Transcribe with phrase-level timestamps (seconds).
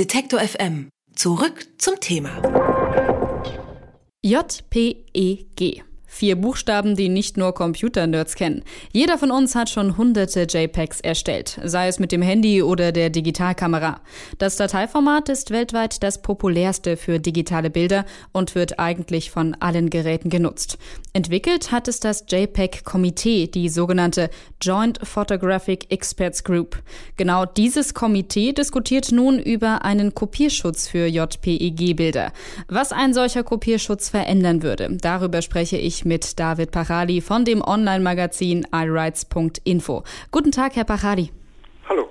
[0.00, 0.88] Detektor FM.
[1.14, 2.40] Zurück zum Thema.
[4.24, 5.84] JPEG.
[6.12, 8.64] Vier Buchstaben, die nicht nur Computer-Nerds kennen.
[8.92, 13.10] Jeder von uns hat schon hunderte JPEGs erstellt, sei es mit dem Handy oder der
[13.10, 14.00] Digitalkamera.
[14.36, 20.30] Das Dateiformat ist weltweit das populärste für digitale Bilder und wird eigentlich von allen Geräten
[20.30, 20.78] genutzt.
[21.12, 24.30] Entwickelt hat es das JPEG-Komitee, die sogenannte
[24.60, 26.82] Joint Photographic Experts Group.
[27.16, 32.32] Genau dieses Komitee diskutiert nun über einen Kopierschutz für JPEG-Bilder.
[32.66, 38.66] Was ein solcher Kopierschutz verändern würde, darüber spreche ich mit David Pachali von dem Online-Magazin
[38.72, 40.04] iRights.info.
[40.30, 41.30] Guten Tag, Herr Pachali.
[41.88, 42.08] Hallo.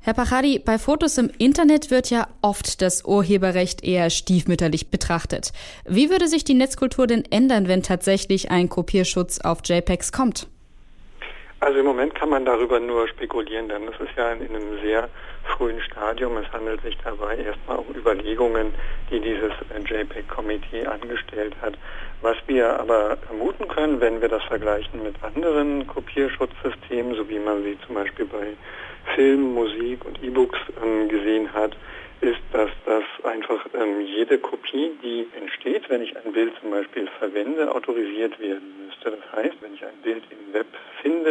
[0.00, 5.52] Herr Pachadi, bei Fotos im Internet wird ja oft das Urheberrecht eher stiefmütterlich betrachtet.
[5.84, 10.46] Wie würde sich die Netzkultur denn ändern, wenn tatsächlich ein Kopierschutz auf JPEGs kommt?
[11.60, 15.08] Also im Moment kann man darüber nur spekulieren, denn es ist ja in einem sehr
[15.46, 16.36] frühen Stadium.
[16.36, 18.74] Es handelt sich dabei erstmal um Überlegungen,
[19.10, 19.52] die dieses
[19.88, 21.74] JPEG-Komitee angestellt hat.
[22.22, 27.62] Was wir aber vermuten können, wenn wir das vergleichen mit anderen Kopierschutzsystemen, so wie man
[27.62, 28.54] sie zum Beispiel bei
[29.14, 31.76] Film, Musik und E-Books ähm, gesehen hat,
[32.20, 37.08] ist, dass das einfach ähm, jede Kopie, die entsteht, wenn ich ein Bild zum Beispiel
[37.18, 39.10] verwende, autorisiert werden müsste.
[39.10, 40.45] Das heißt, wenn ich ein Bild finde,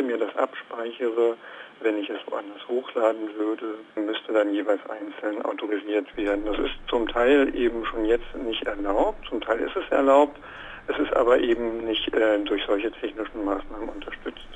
[0.05, 1.35] mir das abspeichere,
[1.81, 6.45] wenn ich es woanders hochladen würde, müsste dann jeweils einzeln autorisiert werden.
[6.45, 10.39] Das ist zum Teil eben schon jetzt nicht erlaubt, zum Teil ist es erlaubt,
[10.87, 14.47] es ist aber eben nicht äh, durch solche technischen Maßnahmen unterstützt.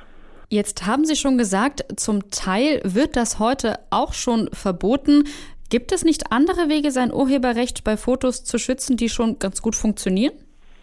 [0.50, 5.26] Jetzt haben Sie schon gesagt, zum Teil wird das heute auch schon verboten.
[5.70, 9.76] Gibt es nicht andere Wege, sein Urheberrecht bei Fotos zu schützen, die schon ganz gut
[9.76, 10.34] funktionieren?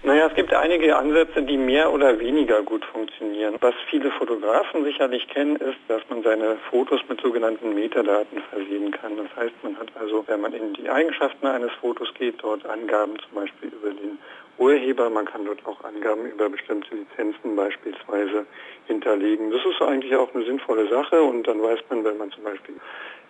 [0.07, 3.57] Naja, es gibt einige Ansätze, die mehr oder weniger gut funktionieren.
[3.61, 9.17] Was viele Fotografen sicherlich kennen, ist, dass man seine Fotos mit sogenannten Metadaten versehen kann.
[9.17, 13.19] Das heißt, man hat also, wenn man in die Eigenschaften eines Fotos geht, dort Angaben
[13.19, 14.17] zum Beispiel über den
[14.59, 15.11] Urheber.
[15.11, 18.47] Man kann dort auch Angaben über bestimmte Lizenzen beispielsweise
[18.87, 19.51] hinterlegen.
[19.51, 22.77] Das ist eigentlich auch eine sinnvolle Sache und dann weiß man, wenn man zum Beispiel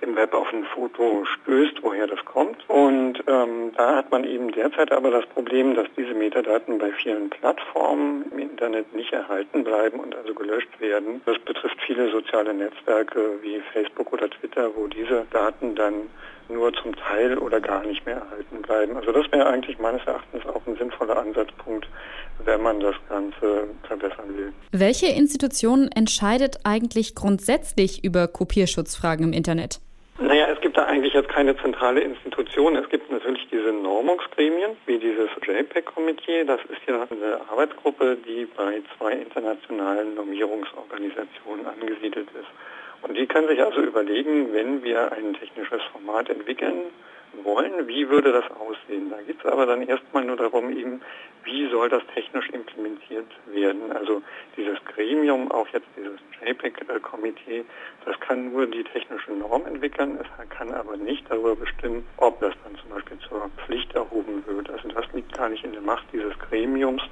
[0.03, 2.69] im Web auf ein Foto stößt, woher das kommt.
[2.69, 7.31] Und ähm, da hat man eben derzeit aber das Problem, dass diese Metadaten bei vielen
[7.31, 11.21] Plattformen im Internet nicht erhalten bleiben und also gelöscht werden.
[11.25, 16.09] Das betrifft viele soziale Netzwerke wie Facebook oder Twitter, wo diese Daten dann
[16.49, 18.97] nur zum Teil oder gar nicht mehr erhalten bleiben.
[18.97, 21.88] Also das wäre eigentlich meines Erachtens auch ein sinnvoller Ansatzpunkt,
[22.44, 24.53] wenn man das Ganze verbessern will.
[24.72, 29.81] Welche Institution entscheidet eigentlich grundsätzlich über Kopierschutzfragen im Internet?
[30.19, 32.75] Naja, gibt da eigentlich jetzt keine zentrale Institution.
[32.75, 36.43] Es gibt natürlich diese Normungsgremien, wie dieses JPEG-Komitee.
[36.43, 42.49] Das ist ja eine Arbeitsgruppe, die bei zwei internationalen Normierungsorganisationen angesiedelt ist.
[43.03, 46.91] Und die können sich also überlegen, wenn wir ein technisches Format entwickeln
[47.44, 49.10] wollen, wie würde das aussehen?
[49.10, 51.00] Da geht es aber dann erstmal nur darum, eben,
[51.44, 53.92] wie soll das technisch implementiert werden?
[53.92, 54.22] Also
[54.56, 57.64] dieses Gremium, auch jetzt dieses JPEG-Komitee,
[58.04, 62.54] das kann nur die technische Norm entwickeln, es kann aber nicht darüber bestimmen, ob das
[62.64, 64.70] dann zum Beispiel zur Pflicht erhoben wird.
[64.70, 67.03] Also das liegt gar nicht in der Macht dieses Gremiums.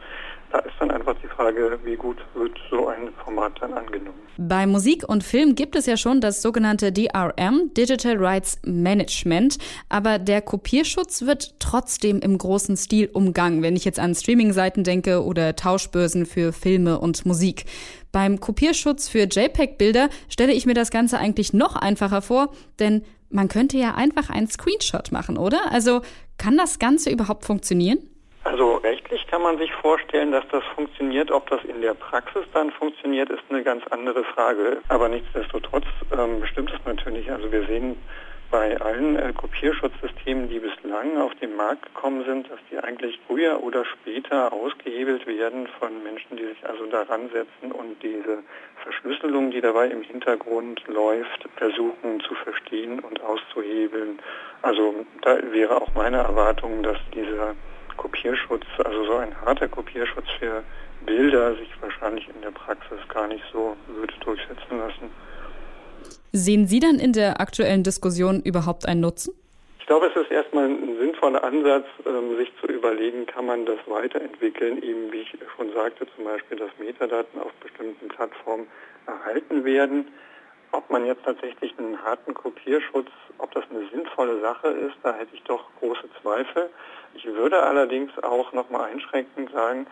[0.54, 4.20] Da ist dann einfach die Frage, wie gut wird so ein Format dann angenommen.
[4.38, 10.20] Bei Musik und Film gibt es ja schon das sogenannte DRM, Digital Rights Management, aber
[10.20, 15.56] der Kopierschutz wird trotzdem im großen Stil umgangen, wenn ich jetzt an Streaming-Seiten denke oder
[15.56, 17.64] Tauschbörsen für Filme und Musik.
[18.12, 23.48] Beim Kopierschutz für JPEG-Bilder stelle ich mir das Ganze eigentlich noch einfacher vor, denn man
[23.48, 25.72] könnte ja einfach einen Screenshot machen, oder?
[25.72, 26.02] Also
[26.38, 27.98] kann das Ganze überhaupt funktionieren?
[28.44, 31.30] Also rechtlich kann man sich vorstellen, dass das funktioniert.
[31.30, 34.78] Ob das in der Praxis dann funktioniert, ist eine ganz andere Frage.
[34.88, 35.84] Aber nichtsdestotrotz
[36.16, 37.30] ähm, bestimmt es natürlich.
[37.30, 37.96] Also wir sehen
[38.50, 43.62] bei allen äh, Kopierschutzsystemen, die bislang auf den Markt gekommen sind, dass die eigentlich früher
[43.62, 48.38] oder später ausgehebelt werden von Menschen, die sich also daran setzen und diese
[48.82, 54.18] Verschlüsselung, die dabei im Hintergrund läuft, versuchen zu verstehen und auszuhebeln.
[54.62, 57.54] Also da wäre auch meine Erwartung, dass dieser
[58.04, 60.62] Kopierschutz, also so ein harter Kopierschutz für
[61.06, 65.10] Bilder sich wahrscheinlich in der Praxis gar nicht so würde durchsetzen lassen.
[66.32, 69.32] Sehen Sie dann in der aktuellen Diskussion überhaupt einen Nutzen?
[69.80, 73.78] Ich glaube, es ist erstmal ein sinnvoller Ansatz, ähm, sich zu überlegen, kann man das
[73.86, 78.66] weiterentwickeln, eben wie ich schon sagte, zum Beispiel, dass Metadaten auf bestimmten Plattformen
[79.06, 80.08] erhalten werden.
[80.74, 85.32] Ob man jetzt tatsächlich einen harten Kopierschutz, ob das eine sinnvolle Sache ist, da hätte
[85.32, 86.68] ich doch große Zweifel.
[87.14, 89.86] Ich würde allerdings auch nochmal einschränkend sagen,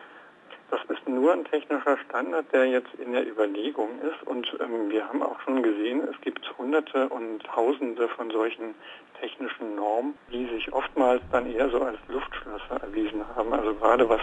[0.73, 4.27] Das ist nur ein technischer Standard, der jetzt in der Überlegung ist.
[4.27, 8.75] Und ähm, wir haben auch schon gesehen, es gibt Hunderte und Tausende von solchen
[9.21, 13.53] technischen Normen, die sich oftmals dann eher so als Luftschlösser erwiesen haben.
[13.53, 14.23] Also gerade was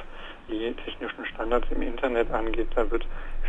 [0.49, 3.05] die technischen Standards im Internet angeht, da wird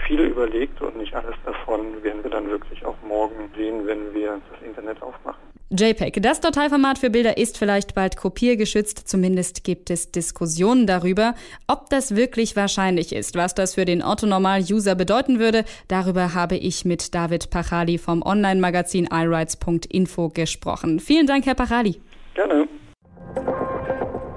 [0.06, 4.42] viel überlegt und nicht alles davon werden wir dann wirklich auch morgen sehen, wenn wir
[4.52, 5.40] das Internet aufmachen.
[5.72, 11.36] JPEG, das Dateiformat für Bilder ist vielleicht bald kopiergeschützt, zumindest gibt es Diskussionen darüber,
[11.68, 13.36] ob das wirklich wahrscheinlich ist.
[13.36, 19.08] Was das für den Otto-Normal-User bedeuten würde, darüber habe ich mit David Pachali vom Online-Magazin
[19.12, 20.98] iRights.info gesprochen.
[20.98, 22.00] Vielen Dank, Herr Pachali.
[22.34, 22.68] Gerne.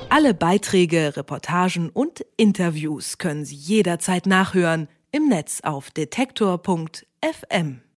[0.09, 7.83] Alle Beiträge, Reportagen und Interviews können Sie jederzeit nachhören im Netz auf detektor.fm.